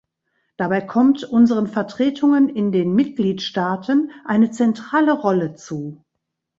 [0.57, 6.03] Dabei kommt unseren Vertretungen in den Mitgliedstaaten eine zentrale Rolle zu.